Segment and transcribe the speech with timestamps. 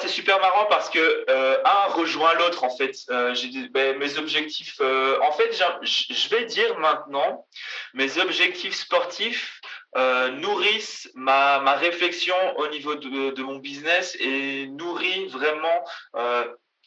[0.00, 2.96] c'est super marrant parce que euh, un rejoint l'autre en fait.
[3.10, 3.34] Euh,
[3.70, 4.76] ben, mes objectifs.
[4.80, 7.46] Euh, en fait, je vais dire maintenant,
[7.94, 9.60] mes objectifs sportifs
[9.94, 15.84] nourrissent ma, ma réflexion au niveau de, de mon business et nourrit vraiment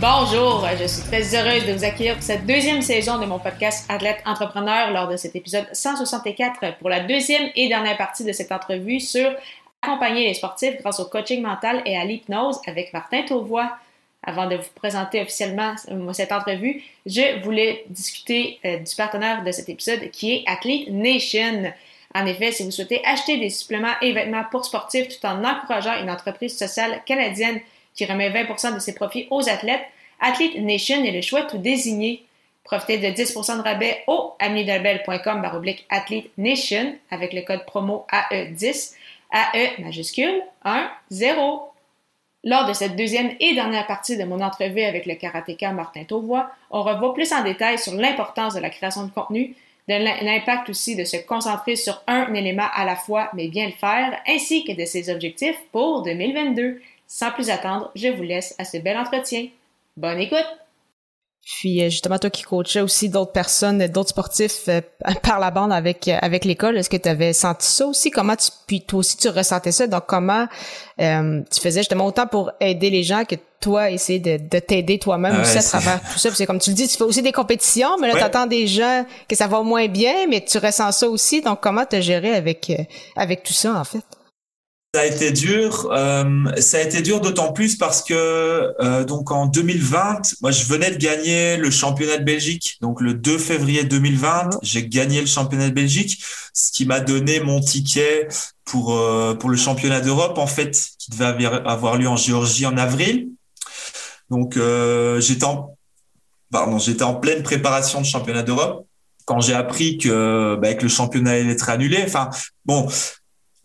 [0.00, 3.84] Bonjour, je suis très heureuse de vous accueillir pour cette deuxième saison de mon podcast
[3.88, 8.52] Athlète Entrepreneur lors de cet épisode 164 pour la deuxième et dernière partie de cette
[8.52, 9.28] entrevue sur
[9.82, 13.72] accompagner les sportifs grâce au coaching mental et à l'hypnose avec Martin Tauvois.
[14.22, 19.50] Avant de vous présenter officiellement euh, cette entrevue, je voulais discuter euh, du partenaire de
[19.50, 21.72] cet épisode qui est Athlete Nation.
[22.14, 26.00] En effet, si vous souhaitez acheter des suppléments et vêtements pour sportifs tout en encourageant
[26.00, 27.60] une entreprise sociale canadienne
[27.98, 29.82] qui remet 20% de ses profits aux athlètes,
[30.20, 32.24] Athlete Nation est le choix tout désigné.
[32.62, 38.94] Profitez de 10% de rabais au amnidelbel.com baroblique Athlete Nation avec le code promo AE10,
[39.32, 41.72] AE majuscule 1 0.
[42.44, 46.50] Lors de cette deuxième et dernière partie de mon entrevue avec le karatéka Martin Tauvois,
[46.70, 49.56] on revoit plus en détail sur l'importance de la création de contenu,
[49.88, 53.72] de l'impact aussi de se concentrer sur un élément à la fois mais bien le
[53.72, 56.80] faire, ainsi que de ses objectifs pour 2022.
[57.10, 59.48] Sans plus attendre, je vous laisse à ce bel entretien.
[59.96, 60.46] Bonne écoute!
[61.42, 64.82] Puis euh, justement, toi qui coachais aussi d'autres personnes, d'autres sportifs euh,
[65.22, 68.10] par la bande avec euh, avec l'école, est-ce que tu avais senti ça aussi?
[68.10, 69.86] Comment tu puis toi aussi tu ressentais ça?
[69.86, 70.46] Donc comment
[70.98, 75.36] tu faisais justement autant pour aider les gens que toi essayer de, de t'aider toi-même
[75.38, 76.28] ah aussi à travers tout ça?
[76.28, 78.46] Parce que comme tu le dis, tu fais aussi des compétitions, mais là tu attends
[78.46, 81.40] des gens que ça va moins bien, mais tu ressens ça aussi.
[81.40, 82.70] Donc comment te gérer avec
[83.16, 84.04] avec tout ça en fait?
[84.94, 85.90] Ça a été dur.
[85.92, 88.14] Euh, ça a été dur d'autant plus parce que
[88.80, 92.78] euh, donc en 2020, moi je venais de gagner le championnat de Belgique.
[92.80, 97.40] Donc le 2 février 2020, j'ai gagné le championnat de Belgique, ce qui m'a donné
[97.40, 98.28] mon ticket
[98.64, 102.78] pour euh, pour le championnat d'Europe en fait, qui devait avoir lieu en Géorgie en
[102.78, 103.28] avril.
[104.30, 104.58] Donc
[105.18, 105.76] j'étais en
[106.50, 108.86] pardon, j'étais en pleine préparation de championnat d'Europe
[109.26, 112.02] quand j'ai appris que, bah, que le championnat allait être annulé.
[112.06, 112.30] Enfin
[112.64, 112.88] bon,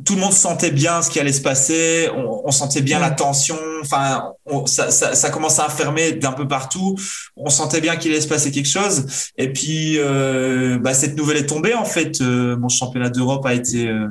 [0.05, 3.57] tout le monde sentait bien ce qui allait se passer, on, sentait bien la tension,
[3.81, 4.33] enfin,
[4.65, 6.95] ça, ça, ça commençait à fermer d'un peu partout,
[7.35, 9.05] on sentait bien qu'il allait se passer quelque chose.
[9.37, 12.21] Et puis, euh, bah, cette nouvelle est tombée en fait.
[12.21, 14.07] Euh, mon championnat d'Europe a été euh,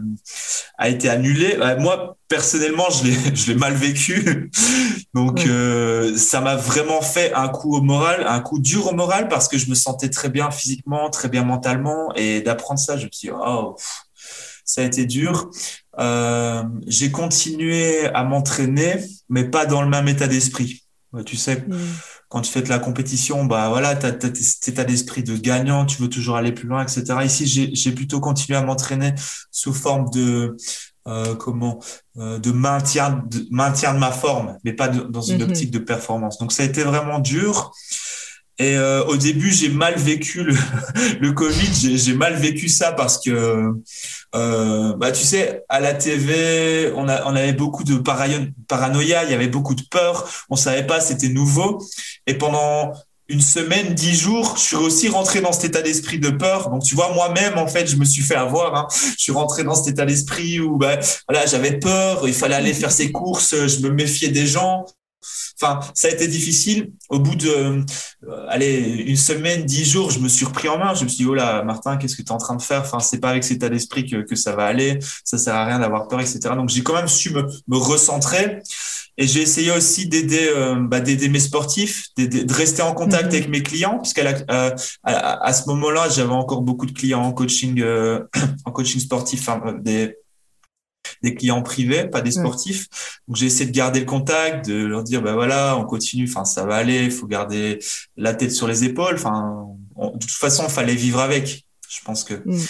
[0.79, 1.57] a été annulé.
[1.79, 4.51] moi, personnellement, je l'ai je l'ai mal vécu.
[5.15, 5.47] Donc,
[6.17, 9.59] ça m'a vraiment fait un coup au moral, un coup dur au moral parce que
[9.59, 13.29] je me sentais très bien physiquement, très bien mentalement, et d'apprendre ça, je me suis
[13.29, 13.77] dit, oh
[14.65, 15.51] ça a été dur.
[15.99, 18.97] Euh, j'ai continué à m'entraîner,
[19.29, 20.85] mais pas dans le même état d'esprit.
[21.27, 21.77] tu sais, mm.
[22.29, 25.85] quand tu fais de la compétition, bah voilà, tu as, cet état d'esprit de gagnant,
[25.85, 27.05] tu veux toujours aller plus loin, etc.
[27.25, 29.15] Ici, j'ai plutôt continué à m'entraîner
[29.51, 30.57] sous forme de
[31.09, 31.81] euh, comment
[32.17, 35.43] euh, de maintien de maintien de ma forme, mais pas dans une mm-hmm.
[35.43, 36.39] optique de performance.
[36.39, 37.73] Donc ça a été vraiment dur.
[38.63, 40.45] Et euh, au début, j'ai mal vécu
[41.21, 41.99] le, Covid.
[41.99, 43.73] J'ai mal vécu ça parce que,
[44.37, 49.49] euh, bah, tu sais, à la TV, on, avait beaucoup de paranoïa, il y avait
[49.49, 50.29] beaucoup de peur.
[50.49, 51.85] On savait pas, c'était nouveau.
[52.29, 52.93] Et pendant
[53.29, 56.71] une semaine, dix jours, je suis aussi rentré dans cet état d'esprit de peur.
[56.71, 58.77] Donc, tu vois, moi-même, en fait, je me suis fait avoir.
[58.77, 58.87] Hein.
[59.19, 62.29] Je suis rentré dans cet état d'esprit où, bah, voilà, j'avais peur.
[62.29, 63.57] Il fallait aller faire ses courses.
[63.57, 64.85] Je me méfiais des gens.
[65.61, 66.93] Enfin, ça a été difficile.
[67.09, 67.85] Au bout de, euh,
[68.49, 70.95] allez, une semaine, dix jours, je me suis repris en main.
[70.95, 72.81] Je me suis dit, oh là, Martin, qu'est-ce que tu es en train de faire?
[72.81, 74.99] Enfin, c'est pas avec cet état d'esprit que, que ça va aller.
[75.25, 76.41] Ça sert à rien d'avoir peur, etc.
[76.57, 78.63] Donc, j'ai quand même su me, me recentrer.
[79.19, 83.35] Et j'ai essayé aussi d'aider, euh, bah, d'aider mes sportifs, de rester en contact mhm.
[83.35, 84.71] avec mes clients, puisqu'à euh,
[85.05, 88.21] à, à, ce moment-là, j'avais encore beaucoup de clients en coaching, euh,
[88.65, 89.49] en coaching sportif,
[89.81, 90.17] des
[91.23, 93.21] des clients privés, pas des sportifs.
[93.29, 96.45] Donc j'ai essayé de garder le contact, de leur dire ben voilà, on continue, enfin
[96.45, 97.79] ça va aller, il faut garder
[98.17, 99.15] la tête sur les épaules.
[99.15, 99.67] Enfin,
[99.97, 101.67] de toute façon, il fallait vivre avec.
[101.89, 102.61] Je pense que mm.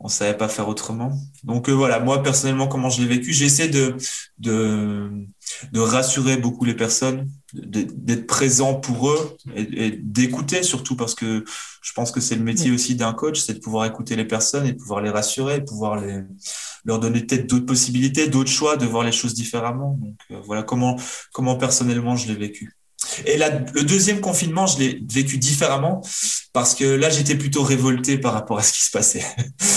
[0.00, 1.12] on savait pas faire autrement.
[1.44, 3.96] Donc euh, voilà, moi personnellement, comment je l'ai vécu, j'essaie de,
[4.38, 5.26] de
[5.72, 11.44] de rassurer beaucoup les personnes, d'être présent pour eux et, d'écouter surtout parce que
[11.82, 14.66] je pense que c'est le métier aussi d'un coach, c'est de pouvoir écouter les personnes
[14.66, 16.22] et de pouvoir les rassurer, pouvoir les
[16.84, 19.98] leur donner peut-être d'autres possibilités, d'autres choix, de voir les choses différemment.
[20.00, 20.96] Donc euh, voilà comment
[21.32, 22.76] comment personnellement je l'ai vécu.
[23.26, 26.02] Et la, le deuxième confinement, je l'ai vécu différemment
[26.52, 29.24] parce que là, j'étais plutôt révolté par rapport à ce qui se passait.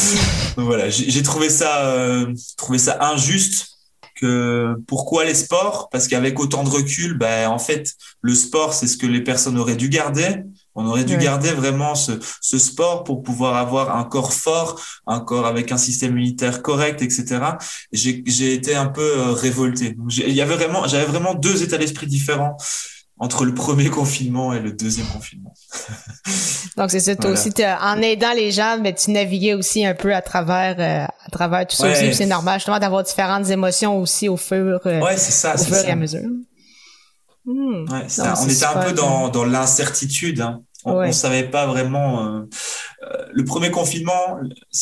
[0.57, 3.73] Donc voilà, j'ai trouvé ça, euh, trouvé ça injuste.
[4.19, 5.89] Que pourquoi les sports?
[5.91, 9.59] Parce qu'avec autant de recul, ben en fait, le sport, c'est ce que les personnes
[9.59, 10.37] auraient dû garder.
[10.79, 15.19] On aurait dû garder vraiment ce, ce, sport pour pouvoir avoir un corps fort, un
[15.19, 17.39] corps avec un système immunitaire correct, etc.
[17.91, 19.97] J'ai été un peu euh, révolté.
[20.09, 22.57] Il y avait vraiment, j'avais vraiment deux états d'esprit différents
[23.17, 25.53] entre le premier confinement et le deuxième confinement.
[26.77, 27.51] Donc c'est ça, toi aussi,
[27.81, 31.65] en aidant les gens, mais tu naviguais aussi un peu à travers, euh, à travers
[31.65, 32.13] tout ça aussi.
[32.13, 35.89] C'est normal justement d'avoir différentes émotions aussi au fur, euh, ouais, ça, au fur et
[35.89, 36.29] à mesure.
[37.45, 37.85] Hmm.
[37.89, 38.05] Ouais,
[38.39, 40.41] on était un peu dans, dans l'incertitude.
[40.41, 40.61] Hein.
[40.87, 42.25] On ne savait pas vraiment.
[42.25, 42.41] Euh,
[43.03, 44.39] euh, le premier confinement,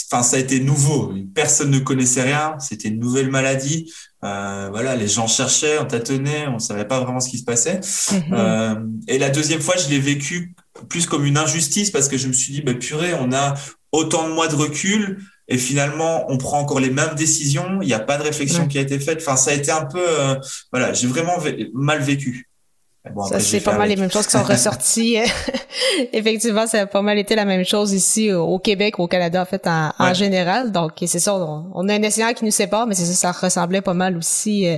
[0.09, 1.13] enfin, ça a été nouveau.
[1.33, 2.55] Personne ne connaissait rien.
[2.59, 3.91] C'était une nouvelle maladie.
[4.23, 7.81] Euh, voilà, les gens cherchaient, on tâtonnait, on savait pas vraiment ce qui se passait.
[8.11, 8.21] Mhm.
[8.33, 8.75] Euh,
[9.07, 10.55] et la deuxième fois, je l'ai vécu
[10.89, 13.53] plus comme une injustice parce que je me suis dit, bah, purée, on a
[13.91, 17.79] autant de mois de recul et finalement, on prend encore les mêmes décisions.
[17.81, 19.19] Il n'y a pas de réflexion qui a été faite.
[19.21, 20.05] Enfin, ça a été un peu,
[20.71, 21.37] voilà, j'ai vraiment
[21.73, 22.47] mal vécu
[23.29, 25.17] ça, c'est pas mal les mêmes choses qui sont ressorties.
[26.13, 29.45] Effectivement, ça a pas mal été la même chose ici au Québec, au Canada, en
[29.45, 30.71] fait, en, général.
[30.71, 33.81] Donc, c'est ça, on, a un océan qui nous sépare, mais c'est ça, ça ressemblait
[33.81, 34.77] pas mal aussi, euh,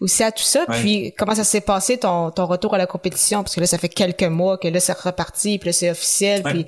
[0.00, 0.64] aussi à tout ça.
[0.68, 3.42] Puis, comment ça s'est passé, ton, ton retour à la compétition?
[3.42, 6.42] Parce que là, ça fait quelques mois que là, c'est reparti, puis là, c'est officiel.
[6.42, 6.66] Puis,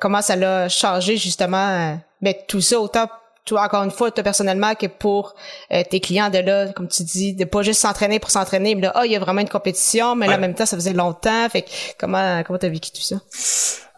[0.00, 3.08] comment ça l'a changé, justement, euh, mais tout ça, autant
[3.46, 5.34] toi, encore une fois, toi personnellement, que pour
[5.72, 8.82] euh, tes clients de là, comme tu dis, de pas juste s'entraîner pour s'entraîner, mais
[8.82, 10.92] là, oh, il y a vraiment une compétition, mais là, en même temps, ça faisait
[10.92, 11.48] longtemps.
[11.48, 13.16] Fait que comment comment t'as vécu tout ça?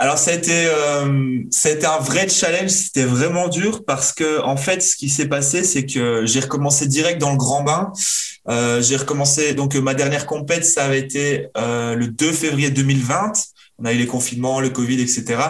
[0.01, 4.13] Alors ça a été euh, ça a été un vrai challenge, c'était vraiment dur parce
[4.13, 7.65] que en fait ce qui s'est passé c'est que j'ai recommencé direct dans le grand
[7.65, 7.93] bain.
[8.49, 13.33] Euh, j'ai recommencé donc ma dernière compète ça avait été euh, le 2 février 2020
[13.79, 15.41] on a eu les confinements, le Covid, etc.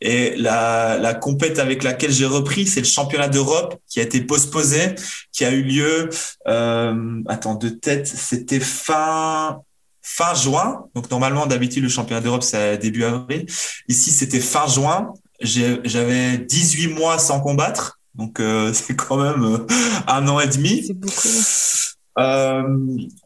[0.00, 4.20] Et la, la compète avec laquelle j'ai repris, c'est le championnat d'Europe qui a été
[4.20, 4.94] postposé,
[5.32, 6.10] qui a eu lieu,
[6.48, 9.60] euh, attends, de tête, c'était fin
[10.02, 10.86] fin juin.
[10.94, 13.46] Donc normalement, d'habitude, le championnat d'Europe, c'est début avril.
[13.88, 15.12] Ici, c'était fin juin.
[15.40, 18.00] J'avais 18 mois sans combattre.
[18.14, 19.66] Donc euh, c'est quand même euh,
[20.06, 20.84] un an et demi.
[20.86, 21.28] C'est beaucoup.
[22.18, 22.62] Euh,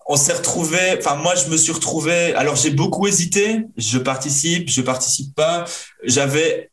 [0.06, 2.34] on s'est retrouvé, enfin moi je me suis retrouvé.
[2.34, 3.62] Alors j'ai beaucoup hésité.
[3.76, 5.64] Je participe, je participe pas.
[6.02, 6.69] J'avais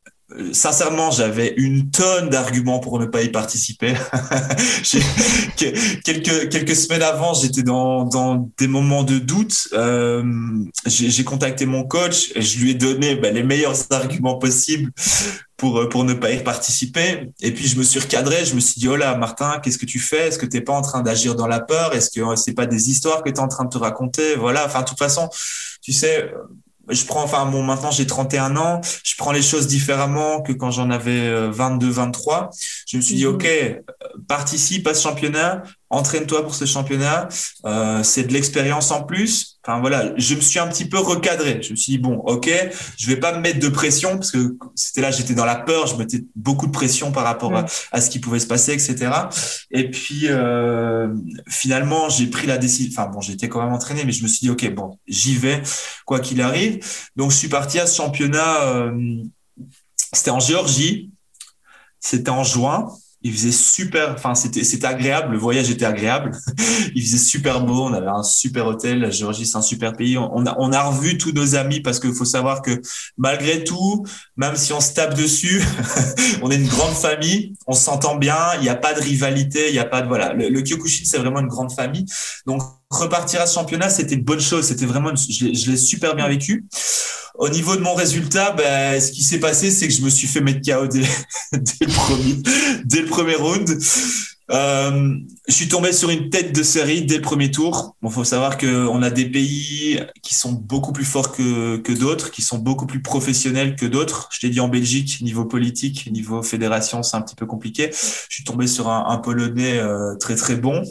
[0.51, 3.93] sincèrement, j'avais une tonne d'arguments pour ne pas y participer.
[6.03, 9.69] quelques quelques semaines avant, j'étais dans des moments de doute.
[9.73, 10.23] Euh,
[10.85, 14.91] j'ai contacté mon coach et je lui ai donné ben, les meilleurs arguments possibles
[15.55, 17.29] pour pour ne pas y participer.
[17.41, 18.43] Et puis je me suis recadré.
[18.43, 20.27] Je me suis dit oh là, Martin, qu'est-ce que tu fais?
[20.27, 21.93] Est-ce que t'es pas en train d'agir dans la peur?
[21.93, 24.35] Est-ce que c'est pas des histoires que tu es en train de te raconter?
[24.35, 24.65] Voilà.
[24.65, 25.29] Enfin, de toute façon,
[25.81, 26.33] tu sais
[26.89, 30.71] je prends, enfin bon, maintenant j'ai 31 ans, je prends les choses différemment que quand
[30.71, 32.49] j'en avais 22, euh, 23.
[32.87, 33.35] Je me suis dit, mhm.
[33.35, 33.47] ok,
[34.27, 37.29] participe à ce championnat, entraîne-toi pour ce championnat,
[37.65, 39.59] euh, c'est de l'expérience en plus.
[39.63, 41.61] Enfin voilà, je me suis un petit peu recadré.
[41.61, 42.49] Je me suis dit bon, ok,
[42.97, 45.87] je vais pas me mettre de pression parce que c'était là, j'étais dans la peur,
[45.87, 47.53] je mettais beaucoup de pression par rapport
[47.91, 49.11] à, ce qui pouvait se passer, etc.
[49.71, 51.13] Et puis euh,
[51.47, 52.91] finalement, j'ai pris la décision.
[52.91, 55.61] Enfin bon, j'étais quand même entraîné, mais je me suis dit ok, bon, j'y vais
[56.05, 56.79] quoi qu'il arrive.
[57.15, 58.63] Donc je suis parti à ce championnat.
[58.63, 59.23] Euh,
[60.13, 61.11] c'était en Géorgie.
[61.99, 62.87] C'était en juin
[63.23, 66.31] il faisait super, enfin c'était agréable, le voyage était agréable.
[66.95, 70.17] il faisait super beau, on avait un super hôtel, la Géorgie c'est un super pays.
[70.17, 72.81] On a on a revu tous nos amis parce qu'il faut savoir que
[73.17, 74.05] malgré tout,
[74.35, 75.63] même si on se tape dessus,
[76.41, 79.73] on est une grande famille, on s'entend bien, il n'y a pas de rivalité, il
[79.73, 80.33] n'y a pas de voilà.
[80.33, 82.05] Le, le Kyokushin c'est vraiment une grande famille,
[82.45, 86.27] donc repartir à ce championnat c'était une bonne chose, c'était vraiment, je l'ai super bien
[86.27, 86.65] vécu.
[87.37, 90.27] Au niveau de mon résultat, ben, ce qui s'est passé, c'est que je me suis
[90.27, 92.33] fait mettre KO dès, le, premier,
[92.83, 93.77] dès le premier round.
[94.49, 95.15] Euh,
[95.47, 97.95] je suis tombé sur une tête de série dès le premier tour.
[98.01, 102.41] Bon, faut savoir qu'on a des pays qui sont beaucoup plus forts que, d'autres, qui
[102.41, 104.29] sont beaucoup plus professionnels que d'autres.
[104.31, 107.91] Je t'ai dit en Belgique, niveau politique, niveau fédération, c'est un petit peu compliqué.
[107.91, 110.81] Je suis tombé sur un, un Polonais euh, très très bon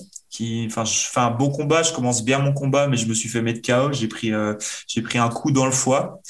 [0.67, 3.29] enfin, je fais un bon combat, je commence bien mon combat, mais je me suis
[3.29, 3.93] fait mettre KO.
[3.93, 4.55] J'ai pris, euh,
[4.87, 6.21] j'ai pris un coup dans le foie.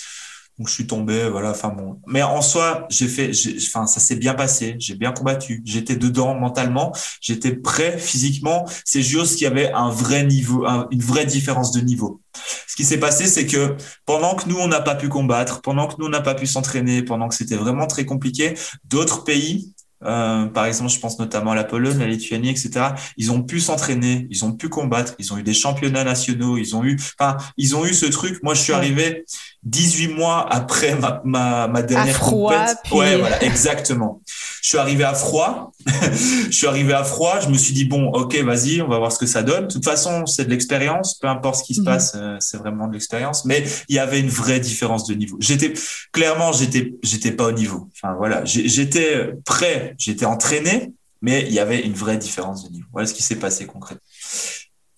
[0.59, 1.51] Donc je suis tombé, voilà.
[1.51, 4.77] Enfin bon, mais en soi, j'ai fait, enfin ça s'est bien passé.
[4.79, 5.63] J'ai bien combattu.
[5.67, 6.93] J'étais dedans mentalement.
[7.21, 8.67] J'étais prêt physiquement.
[8.85, 12.23] C'est juste qu'il y avait un vrai niveau, une vraie différence de niveau.
[12.67, 15.89] Ce qui s'est passé, c'est que pendant que nous on n'a pas pu combattre, pendant
[15.89, 19.75] que nous on n'a pas pu s'entraîner, pendant que c'était vraiment très compliqué, d'autres pays
[20.05, 22.71] euh, par exemple, je pense notamment à la Pologne, la Lituanie, etc.
[23.17, 26.77] Ils ont pu s'entraîner, ils ont pu combattre, ils ont eu des championnats nationaux, ils
[26.77, 28.43] ont eu, enfin, ils ont eu ce truc.
[28.43, 29.25] Moi, je suis arrivé
[29.63, 32.53] 18 mois après ma, ma, ma dernière froid,
[32.93, 34.23] Ouais, voilà, exactement.
[34.67, 35.71] Je suis arrivé à froid.
[35.87, 37.39] je suis arrivé à froid.
[37.39, 39.69] Je me suis dit bon, ok, vas-y, on va voir ce que ça donne.
[39.69, 41.21] De toute façon, c'est de l'expérience.
[41.21, 41.87] Peu importe ce qui se mhm.
[41.87, 43.45] passe, euh, c'est vraiment de l'expérience.
[43.45, 45.37] Mais il y avait une vraie différence de niveau.
[45.39, 45.73] J'étais
[46.11, 47.89] clairement, j'étais, j'étais pas au niveau.
[47.95, 50.93] Enfin voilà, j'étais prêt, j'étais entraîné,
[51.23, 52.89] mais il y avait une vraie différence de niveau.
[52.91, 54.03] Voilà ce qui s'est passé concrètement.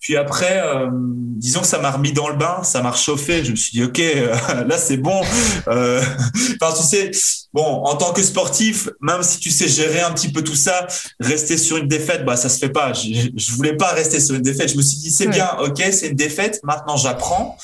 [0.09, 3.45] Puis après, euh, disons que ça m'a remis dans le bain, ça m'a réchauffé.
[3.45, 4.35] Je me suis dit, ok, euh,
[4.67, 5.21] là c'est bon.
[5.67, 6.01] Euh,
[6.59, 7.11] enfin, tu sais,
[7.53, 10.87] bon, en tant que sportif, même si tu sais gérer un petit peu tout ça,
[11.19, 12.91] rester sur une défaite, bah ça se fait pas.
[12.91, 14.71] Je, je voulais pas rester sur une défaite.
[14.71, 16.59] Je me suis dit, c'est bien, ok, c'est une défaite.
[16.63, 17.55] Maintenant, j'apprends.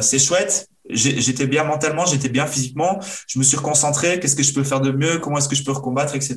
[0.00, 3.00] C'est chouette j'étais bien mentalement, j'étais bien physiquement.
[3.26, 4.18] Je me suis reconcentré.
[4.20, 5.18] Qu'est-ce que je peux faire de mieux?
[5.18, 6.36] Comment est-ce que je peux recombattre, etc.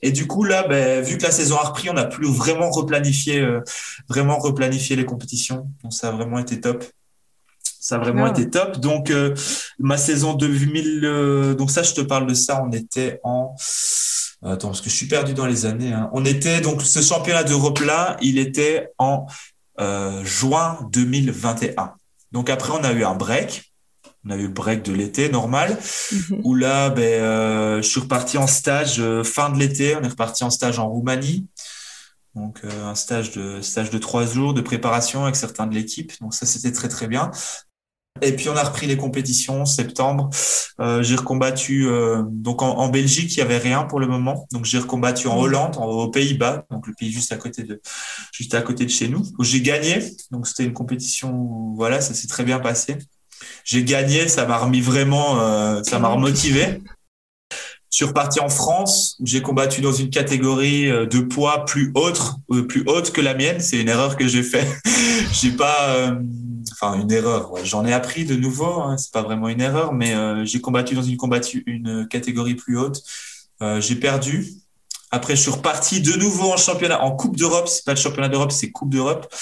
[0.00, 2.70] Et du coup là, ben, vu que la saison a repris, on a pu vraiment
[2.70, 3.60] replanifier, euh,
[4.08, 5.68] vraiment replanifier les compétitions.
[5.82, 6.84] Donc ça a vraiment été top.
[7.62, 8.78] Ça a vraiment été top.
[8.78, 9.34] Donc euh,
[9.78, 12.62] ma saison 2000, euh, donc ça je te parle de ça.
[12.64, 13.54] On était en
[14.44, 15.92] Attends, parce que je suis perdu dans les années.
[15.92, 16.10] Hein.
[16.12, 19.26] On était donc ce championnat d'Europe là, il était en
[20.24, 21.92] juin 2021.
[22.32, 23.71] Donc après, on a eu un break
[24.24, 25.76] on a eu le break de l'été normal,
[26.12, 26.40] mhm.
[26.44, 29.96] où là, ben, euh, je suis reparti en stage euh, fin de l'été.
[29.96, 31.46] On est reparti en stage en Roumanie.
[32.34, 36.12] Donc euh, un stage de stage de trois jours de préparation avec certains de l'équipe.
[36.20, 37.30] Donc ça c'était très très bien.
[38.20, 40.30] Et puis on a repris les compétitions en septembre.
[41.00, 41.88] j'ai recombattu
[42.28, 44.46] donc en, Belgique il y avait rien pour le moment.
[44.52, 45.42] Donc j'ai recombattu en mhm.
[45.42, 47.80] Hollande, aux Pays-Bas, donc le pays juste à côté de
[48.32, 49.22] juste à côté de chez nous.
[49.38, 49.98] Où j'ai gagné.
[50.30, 52.98] Donc c'était une compétition voilà ça s'est très bien passé
[53.64, 56.82] j'ai gagné, ça m'a remis vraiment, euh, ça m'a remotivé.
[57.90, 61.92] Je suis reparti en France où j'ai combattu dans une catégorie euh, de poids plus
[61.94, 62.20] haute,
[62.50, 63.60] euh, plus haute que la mienne.
[63.60, 64.66] C'est une erreur que j'ai fait.
[65.32, 66.16] j'ai pas,
[66.72, 67.52] enfin une erreur.
[67.64, 68.80] J'en ai appris de nouveau.
[68.80, 68.96] Hein.
[68.96, 70.14] C'est pas vraiment une erreur, mais
[70.46, 73.02] j'ai combattu dans une catégorie plus haute.
[73.80, 74.61] j'ai perdu.
[75.14, 77.68] Après, je suis reparti de nouveau en championnat, en Coupe d'Europe.
[77.68, 79.32] C'est pas le championnat d'Europe, c'est Coupe d'Europe,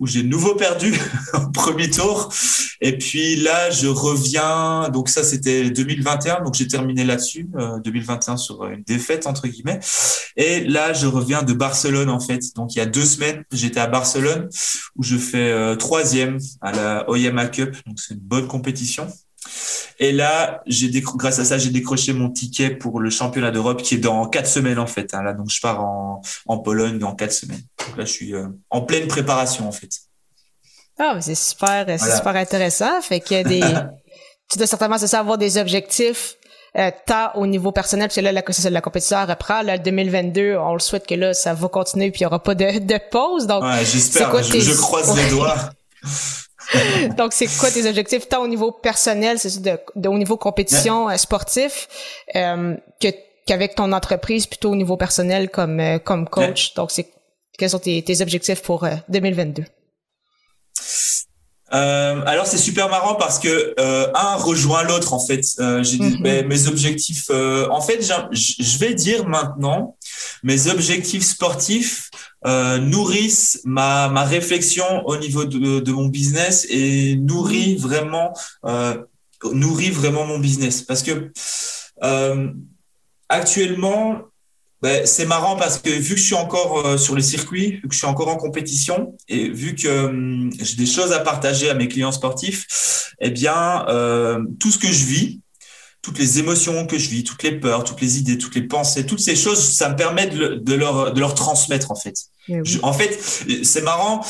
[0.00, 0.98] où j'ai nouveau perdu
[1.34, 2.32] au premier tour.
[2.80, 4.88] Et puis là, je reviens.
[4.88, 6.40] Donc ça, c'était 2021.
[6.44, 7.46] Donc j'ai terminé là-dessus,
[7.84, 9.80] 2021 euh, sur une défaite entre guillemets.
[10.36, 12.40] Et là, je reviens de Barcelone en fait.
[12.56, 14.48] Donc il y a deux semaines, j'étais à Barcelone
[14.96, 17.76] où je fais euh, troisième à la Oyama Cup.
[17.86, 19.06] Donc c'est une bonne compétition.
[20.00, 23.96] Et là, j'ai grâce à ça, j'ai décroché mon ticket pour le championnat d'Europe qui
[23.96, 25.12] est dans quatre semaines en fait.
[25.12, 25.22] Hein.
[25.22, 27.62] Là, donc je pars en, en Pologne dans quatre semaines.
[27.86, 29.90] Donc là, je suis euh, en pleine préparation en fait.
[30.98, 33.00] Ah, c'est super, c'est super intéressant.
[33.02, 33.60] Fait qu'il y a des,
[34.50, 36.34] tu dois certainement ça avoir des objectifs.
[36.76, 39.62] Euh, tant au niveau personnel, parce que là, la, la compétition reprend.
[39.62, 42.54] Là, 2022, on le souhaite que là, ça va continuer puis il y aura pas
[42.54, 43.46] de, de pause.
[43.46, 44.42] Donc, ouais, j'espère.
[44.42, 45.56] Je, je, croise les doigts.
[47.16, 51.08] Donc, c'est quoi tes objectifs, tant au niveau personnel, c'est de, de, au niveau compétition
[51.08, 51.88] euh, sportif,
[52.36, 53.08] euh, que
[53.46, 56.74] qu'avec ton entreprise, plutôt au niveau personnel comme euh, comme coach?
[56.74, 57.08] Donc, c'est
[57.58, 59.64] quels sont tes, tes objectifs pour 2022?
[61.74, 65.44] Euh, alors c'est super marrant parce que euh, un rejoint l'autre en fait.
[65.58, 67.30] Euh, j'ai mm mes objectifs.
[67.30, 68.00] en fait,
[68.32, 69.96] je vais dire maintenant,
[70.42, 72.07] mes objectifs sportifs
[72.44, 78.32] nourrissent ma ma réflexion au niveau de, de mon business et nourrit vraiment
[79.52, 80.82] nourrit vraiment mon business.
[80.82, 81.32] Parce que
[83.28, 84.28] actuellement
[84.80, 87.88] ben, c'est marrant parce que vu que je suis encore euh, sur le circuit, vu
[87.88, 91.74] que je suis encore en compétition et vu que j'ai des choses à partager à
[91.74, 95.40] mes clients sportifs, eh bien, euh, tout ce que je vis,
[96.02, 99.04] toutes les émotions que je vis, toutes les peurs, toutes les idées, toutes les pensées,
[99.06, 102.14] toutes ces choses, ça me permet de, de leur, de leur transmettre en fait.
[102.82, 103.18] en fait,
[103.64, 104.24] c'est marrant,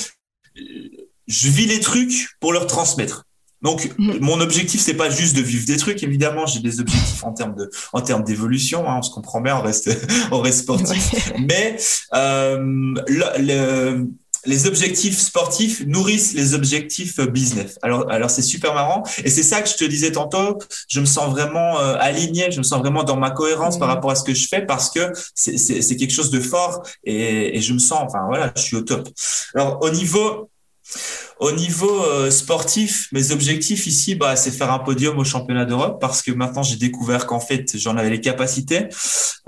[1.27, 3.25] je vis les trucs pour leur transmettre.
[3.63, 4.19] Donc, mm.
[4.21, 6.03] mon objectif, c'est pas juste de vivre des trucs.
[6.03, 8.89] Évidemment, j'ai des objectifs en termes de, en termes d'évolution.
[8.89, 9.91] Hein, on se comprend bien, on reste,
[10.31, 11.33] on reste sportif.
[11.39, 11.77] Mais
[12.15, 12.59] euh,
[13.09, 14.07] le,
[14.47, 17.79] les objectifs sportifs nourrissent les objectifs business.
[17.83, 19.03] Alors, alors c'est super marrant.
[19.25, 20.59] Et c'est ça que je te disais tantôt.
[20.89, 22.51] Je me sens vraiment euh, aligné.
[22.51, 23.93] Je me sens vraiment dans ma cohérence par mm.
[23.93, 27.61] rapport à ce que je fais parce que c'est quelque chose de fort et, et
[27.61, 29.09] je me sens, enfin voilà, je suis au top.
[29.55, 30.51] Alors, au niveau
[31.41, 36.01] au niveau euh, sportif, mes objectifs ici, bah, c'est faire un podium au championnat d'Europe
[36.01, 38.89] parce que maintenant j'ai découvert qu'en fait j'en avais les capacités.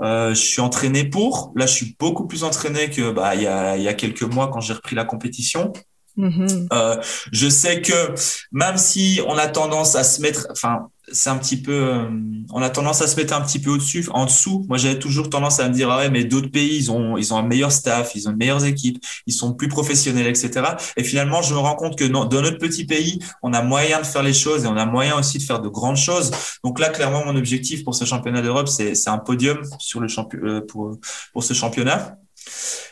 [0.01, 1.51] Euh, je suis entraîné pour.
[1.55, 4.49] Là, je suis beaucoup plus entraîné que bah il y a, y a quelques mois
[4.49, 5.73] quand j'ai repris la compétition.
[6.17, 6.67] Mm-hmm.
[6.73, 8.13] Euh, je sais que
[8.51, 12.09] même si on a tendance à se mettre, enfin, c'est un petit peu, euh,
[12.51, 14.65] on a tendance à se mettre un petit peu au-dessus, en dessous.
[14.67, 17.33] Moi, j'avais toujours tendance à me dire, ah ouais, mais d'autres pays, ils ont, ils
[17.33, 20.61] ont un meilleur staff, ils ont une meilleure équipe, ils sont plus professionnels, etc.
[20.97, 24.05] Et finalement, je me rends compte que dans, notre petit pays, on a moyen de
[24.05, 26.31] faire les choses et on a moyen aussi de faire de grandes choses.
[26.63, 30.07] Donc là, clairement, mon objectif pour ce championnat d'Europe, c'est, c'est un podium sur le
[30.07, 30.97] champion, euh, pour,
[31.33, 32.17] pour ce championnat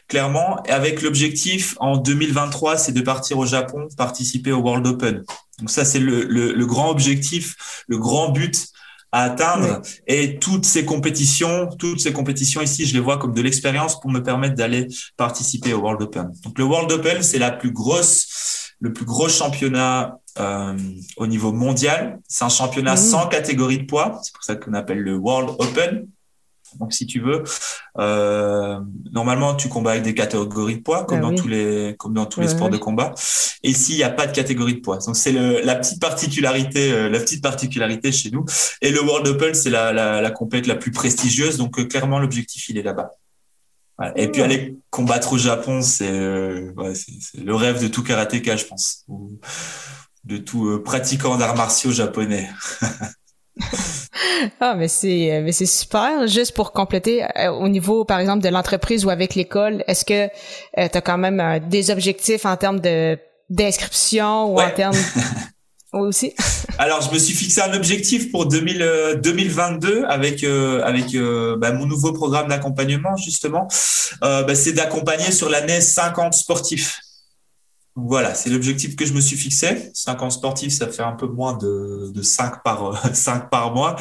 [0.09, 5.23] clairement, avec l'objectif en 2023, c'est de partir au Japon, participer au World Open.
[5.59, 8.67] Donc ça, c'est le, le, grand objectif, le grand but
[9.11, 9.81] à atteindre.
[10.07, 14.11] Et toutes ces compétitions, toutes ces compétitions ici, je les vois comme de l'expérience pour
[14.11, 16.31] me permettre d'aller participer au World Open.
[16.43, 20.77] Donc le World Open, c'est la plus grosse, le plus gros championnat euh,
[21.17, 22.19] au niveau mondial.
[22.27, 24.19] C'est un championnat sans catégorie de poids.
[24.23, 26.07] C'est pour ça qu'on appelle le World Open.
[26.77, 27.43] Donc, si tu veux,
[27.97, 28.79] euh,
[29.11, 32.25] normalement, tu combats avec des catégories de poids, comme ah dans tous les, comme dans
[32.25, 33.13] tous les sports de combat.
[33.63, 37.09] Et s'il n'y a pas de catégorie de poids, donc c'est la petite particularité, euh,
[37.09, 38.45] la petite particularité chez nous.
[38.81, 41.57] Et le World Open, c'est la, la, la compète la plus prestigieuse.
[41.57, 43.11] Donc, euh, clairement, l'objectif, il est là-bas.
[44.15, 46.93] Et puis aller combattre au Japon, c'est euh, ouais,
[47.37, 49.37] le rêve de tout karatéka, je pense, ou
[50.23, 52.49] de tout pratiquant d'arts martiaux japonais.
[54.59, 56.27] ah, mais c'est euh, mais c'est super.
[56.27, 60.25] Juste pour compléter, euh, au niveau, par exemple, de l'entreprise ou avec l'école, est-ce que
[60.25, 63.17] euh, tu as quand même des objectifs en termes de
[63.49, 64.97] d'inscription ou en termes
[65.93, 66.33] aussi.
[66.77, 71.17] Alors, je me suis fixé un objectif pour 2000, 2022 avec avec
[71.57, 73.67] bah, mon nouveau programme d'accompagnement justement.
[74.21, 77.01] Bah, c'est d'accompagner sur l'année 50 sportifs
[77.95, 79.91] voilà, c'est l'objectif que je me suis fixé.
[79.93, 83.95] 50 sportifs, ça fait un peu moins de, de 5 par 5 par mois.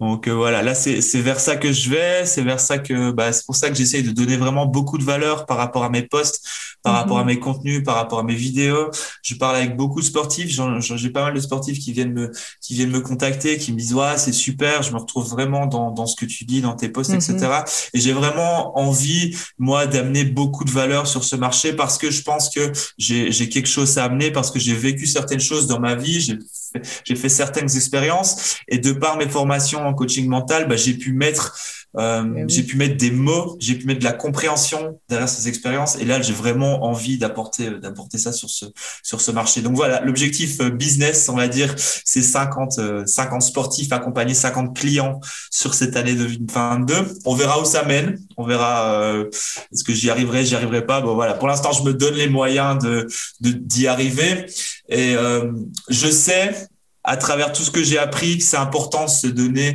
[0.00, 3.32] Donc euh, voilà, là c'est vers ça que je vais, c'est vers ça que bah,
[3.32, 6.02] c'est pour ça que j'essaye de donner vraiment beaucoup de valeur par rapport à mes
[6.02, 6.46] posts,
[6.82, 7.28] par rapport à mhm.
[7.28, 8.90] mes contenus, par rapport à mes vidéos.
[9.22, 10.48] Je parle avec beaucoup de sportifs,
[10.80, 13.94] j'ai pas mal de sportifs qui viennent me qui viennent me contacter, qui me disent
[13.94, 16.88] "Ouais, c'est super, je me retrouve vraiment dans dans ce que tu dis dans tes
[16.88, 17.64] posts etc." Mhm.
[17.94, 22.22] Et j'ai vraiment envie moi d'amener beaucoup de valeur sur ce marché parce que je
[22.22, 25.80] pense que j'ai j'ai quelque chose à amener parce que j'ai vécu certaines choses dans
[25.80, 26.38] ma vie, j'ai
[26.72, 30.94] fait, j'ai fait certaines expériences et de par mes formations en coaching mental, bah, j'ai
[30.94, 31.54] pu mettre
[31.98, 35.48] euh, eh j'ai pu mettre des mots, j'ai pu mettre de la compréhension derrière ces
[35.48, 35.96] expériences.
[35.96, 38.66] Et là, j'ai vraiment envie d'apporter d'apporter ça sur ce
[39.02, 39.62] sur ce marché.
[39.62, 44.76] Donc voilà, l'objectif euh, business, on va dire, c'est 50 50 euh, sportifs accompagnés, 50
[44.76, 46.94] clients sur cette année 2022.
[47.24, 48.18] On verra où ça mène.
[48.36, 49.28] On verra euh,
[49.72, 51.00] est-ce que j'y arriverai, j'y arriverai pas.
[51.00, 53.06] Bon voilà, pour l'instant, je me donne les moyens de
[53.40, 54.46] d'y arriver.
[54.88, 55.52] Et euh,
[55.88, 56.68] je sais
[57.04, 59.74] à travers tout ce que j'ai appris, c'est important de se donner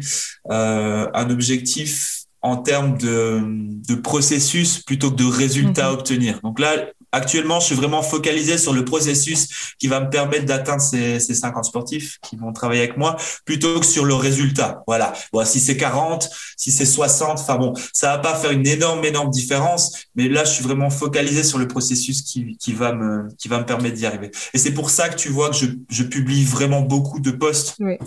[0.50, 3.42] euh, un objectif en termes de,
[3.88, 5.98] de, processus plutôt que de résultats à mhm.
[5.98, 6.40] obtenir.
[6.44, 10.82] Donc là, actuellement, je suis vraiment focalisé sur le processus qui va me permettre d'atteindre
[10.82, 14.84] ces, ces 50 sportifs qui vont travailler avec moi plutôt que sur le résultat.
[14.88, 15.14] Voilà.
[15.32, 19.04] Bon, si c'est 40, si c'est 60, enfin bon, ça va pas faire une énorme,
[19.06, 19.94] énorme différence.
[20.16, 23.60] Mais là, je suis vraiment focalisé sur le processus qui, qui va me, qui va
[23.60, 24.32] me permettre d'y arriver.
[24.54, 27.76] Et c'est pour ça que tu vois que je, je publie vraiment beaucoup de posts.
[27.80, 27.98] Oui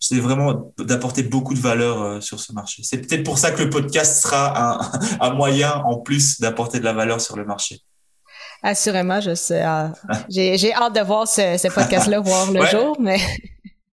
[0.00, 2.82] c'est vraiment d'apporter beaucoup de valeur euh, sur ce marché.
[2.84, 6.84] C'est peut-être pour ça que le podcast sera un, un moyen en plus d'apporter de
[6.84, 7.80] la valeur sur le marché.
[8.62, 9.62] Assurément, je sais.
[9.62, 9.92] Ah,
[10.28, 13.18] j'ai hâte de voir ce, ce podcast-là voir le jour, mais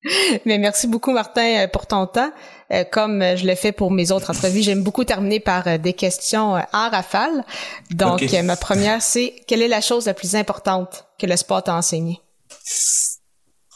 [0.46, 2.32] mais merci beaucoup Martin euh, pour ton temps.
[2.72, 6.54] Euh, comme je l'ai fait pour mes autres entrevues, j'aime beaucoup terminer par des questions
[6.54, 7.44] en rafale.
[7.90, 11.74] Donc ma première c'est quelle est la chose la plus importante que le sport t'a
[11.74, 12.20] enseigné?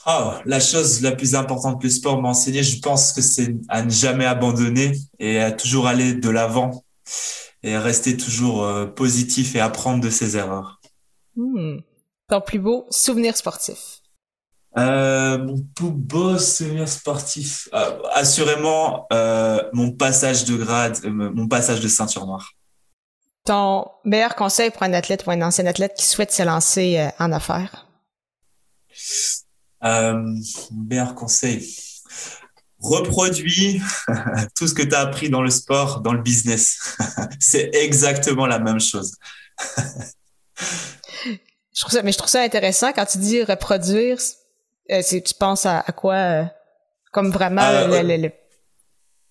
[0.09, 3.57] Oh, la chose la plus importante que le sport m'a enseigné, je pense que c'est
[3.69, 6.85] à ne jamais abandonner et à toujours aller de l'avant
[7.65, 10.76] et rester toujours euh, positif et apprendre de ses erreurs.
[11.37, 11.79] Hmm.
[12.29, 14.01] Ton plus beau souvenir sportif?
[14.77, 19.07] Euh, Mon plus beau souvenir sportif, euh, assurément
[19.73, 22.53] mon passage de grade, mon passage de ceinture noire.
[23.45, 27.33] Ton meilleur conseil pour un athlète ou un ancien athlète qui souhaite se lancer en
[27.33, 27.87] affaires?
[29.85, 30.23] Euh,
[30.73, 31.75] meilleur conseil.
[32.79, 33.81] Reproduis
[34.57, 36.97] tout ce que tu as appris dans le sport, dans le business.
[37.41, 39.17] c'est exactement la même chose.
[40.57, 44.19] je trouve ça, mais je trouve ça intéressant quand tu dis reproduire.
[44.91, 46.45] Euh, tu penses à, quoi euh,
[47.13, 48.31] comme vraiment euh, le,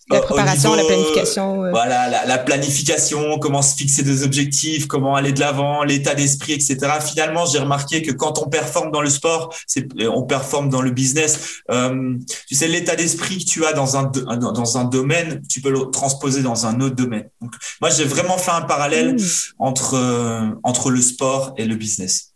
[0.10, 1.64] la préparation, la planification.
[1.64, 1.72] Euh.
[1.72, 6.54] Voilà, la, la, planification, comment se fixer des objectifs, comment aller de l'avant, l'état d'esprit,
[6.54, 6.78] etc.
[7.02, 10.92] Finalement, j'ai remarqué que quand on performe dans le sport, c'est on performe dans le
[10.92, 11.62] business.
[11.72, 12.16] Euh,
[12.48, 15.90] tu sais, l'état d'esprit que tu as dans un dans un domaine, tu peux le
[15.92, 17.30] transposer dans un autre domaine.
[17.42, 19.20] Donc, moi, j'ai vraiment fait un parallèle mmh.
[19.58, 22.34] entre euh, entre le sport et le business.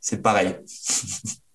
[0.00, 0.54] C'est pareil.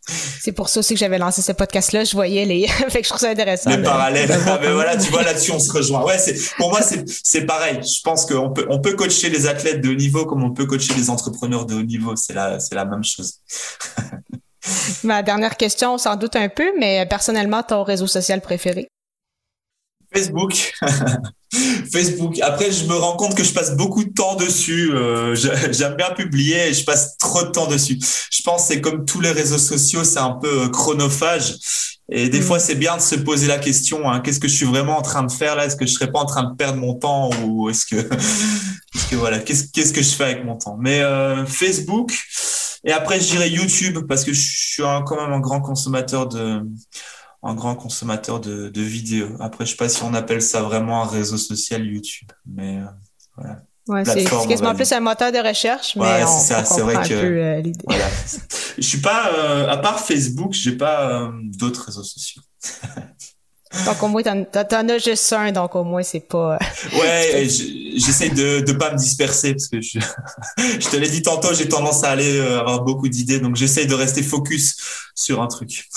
[0.41, 2.04] C'est pour ça aussi que j'avais lancé ce podcast-là.
[2.04, 2.67] Je voyais les.
[2.89, 3.69] fait que je trouve ça intéressant.
[3.69, 4.30] Les parallèles.
[4.47, 6.04] Ah, ben voilà, tu vois, là-dessus, on se rejoint.
[6.04, 7.80] Ouais, c'est, pour moi, c'est, c'est pareil.
[7.82, 10.65] Je pense qu'on peut, on peut coacher les athlètes de haut niveau comme on peut
[10.65, 12.15] coacher les entrepreneurs de haut niveau.
[12.15, 13.36] C'est la, c'est la même chose.
[15.04, 18.89] Ma dernière question, sans doute un peu, mais personnellement, ton réseau social préféré?
[20.13, 20.74] Facebook.
[21.91, 22.39] Facebook.
[22.41, 24.91] Après, je me rends compte que je passe beaucoup de temps dessus.
[24.93, 28.00] Euh, j'aime bien publier et je passe trop de temps dessus.
[28.32, 31.56] Je pense que c'est comme tous les réseaux sociaux, c'est un peu euh, chronophage.
[32.10, 32.43] Et des mm.
[32.43, 35.02] fois, c'est bien de se poser la question hein, qu'est-ce que je suis vraiment en
[35.02, 35.65] train de faire là?
[35.65, 37.95] Est-ce que je serais pas en train de perdre mon temps ou est-ce que,
[38.95, 40.78] est que voilà, qu'est-ce que je fais avec mon temps?
[40.80, 42.13] Mais euh, Facebook.
[42.84, 46.63] Et après, je dirais YouTube parce que je suis quand même un grand consommateur de
[47.43, 49.30] un grand consommateur de, de, vidéos.
[49.39, 52.86] Après, je sais pas si on appelle ça vraiment un réseau social YouTube, mais euh,
[53.36, 53.62] voilà.
[53.88, 56.63] Ouais, c'est quasiment plus un moteur de recherche, mais ouais, c'est ça.
[56.63, 58.06] C'est vrai que euh, voilà.
[58.77, 62.43] je suis pas euh, à part Facebook, j'ai pas d'autres réseaux sociaux.
[63.86, 66.60] donc au moins t'en, t'en as juste un, donc au moins c'est pas.
[66.93, 67.47] ouais,
[67.95, 69.99] j'essaie de de pas me disperser parce que je,
[70.58, 73.95] je te l'ai dit tantôt, j'ai tendance à aller avoir beaucoup d'idées, donc j'essaie de
[73.95, 74.77] rester focus
[75.15, 75.89] sur un truc.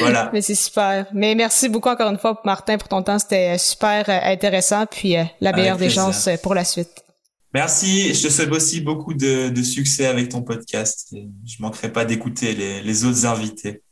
[0.00, 0.30] Voilà.
[0.32, 1.06] Mais c'est super.
[1.12, 3.18] Mais merci beaucoup encore une fois, Martin, pour ton temps.
[3.18, 4.86] C'était super euh, intéressant.
[4.86, 7.04] Puis euh, la meilleure des chances euh, pour la suite.
[7.54, 8.14] Merci.
[8.14, 11.14] Je te souhaite aussi beaucoup de, de succès avec ton podcast.
[11.14, 13.82] je manquerai pas d'écouter les, les, autres invités.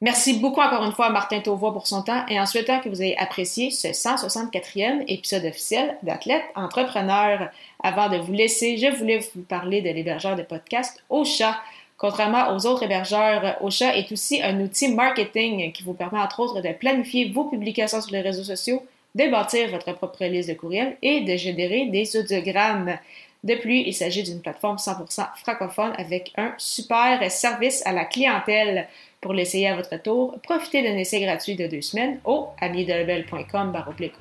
[0.00, 2.88] Merci beaucoup encore une fois à Martin Tauvois pour son temps et en souhaitant que
[2.88, 7.50] vous ayez apprécié ce 164e épisode officiel d'Athlète Entrepreneur.
[7.82, 11.56] Avant de vous laisser, je voulais vous parler de l'hébergeur de podcast Ocha.
[12.04, 16.60] Contrairement aux autres hébergeurs, Ocha est aussi un outil marketing qui vous permet entre autres
[16.60, 20.98] de planifier vos publications sur les réseaux sociaux, de bâtir votre propre liste de courriels
[21.00, 22.98] et de générer des audiogrammes.
[23.42, 28.86] De plus, il s'agit d'une plateforme 100% francophone avec un super service à la clientèle.
[29.22, 34.12] Pour l'essayer à votre tour, profitez d'un essai gratuit de deux semaines au amidelabel.com baroblique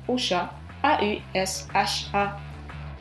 [0.83, 2.37] A-U-S-H-A.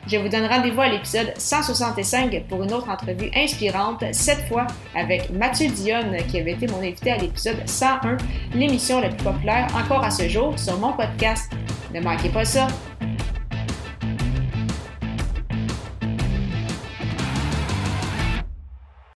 [0.05, 5.29] Je vous donne rendez-vous à l'épisode 165 pour une autre entrevue inspirante, cette fois avec
[5.29, 8.17] Mathieu Dionne qui avait été mon invité à l'épisode 101,
[8.53, 11.49] l'émission la plus populaire encore à ce jour sur mon podcast.
[11.93, 12.67] Ne manquez pas ça!